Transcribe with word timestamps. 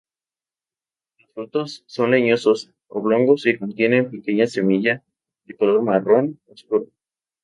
Los 1.19 1.31
frutos 1.35 1.83
son 1.85 2.09
leñosos, 2.09 2.71
oblongos 2.87 3.45
y 3.45 3.59
contienen 3.59 4.09
pequeñas 4.09 4.51
semilla 4.51 5.03
de 5.45 5.55
color 5.55 5.83
marrón 5.83 6.39
oscuro. 6.47 6.87